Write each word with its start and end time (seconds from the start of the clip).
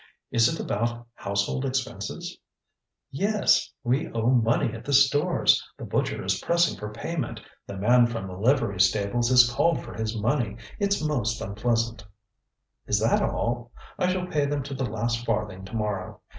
Is 0.31 0.51
it 0.51 0.59
about 0.59 1.05
household 1.13 1.63
expenses? 1.63 2.35
ŌĆØ 3.13 3.19
ŌĆ£Yes! 3.21 3.69
We 3.83 4.07
owe 4.11 4.31
money 4.31 4.73
at 4.73 4.83
the 4.83 4.93
stores! 4.93 5.63
The 5.77 5.85
butcher 5.85 6.23
is 6.25 6.39
pressing 6.39 6.75
for 6.79 6.91
payment; 6.91 7.39
the 7.67 7.77
man 7.77 8.07
from 8.07 8.25
the 8.25 8.33
livery 8.33 8.79
stables 8.79 9.29
has 9.29 9.47
called 9.47 9.83
for 9.83 9.93
his 9.93 10.17
money; 10.17 10.57
itŌĆÖs 10.81 11.07
most 11.07 11.39
unpleasant. 11.41 12.03
ŌĆØ 12.03 12.89
ŌĆ£Is 12.89 12.99
that 13.11 13.21
all? 13.21 13.71
I 13.99 14.11
shall 14.11 14.25
pay 14.25 14.47
them 14.47 14.63
to 14.63 14.73
the 14.73 14.89
last 14.89 15.23
farthing 15.23 15.65
to 15.65 15.75
morrow. 15.75 16.21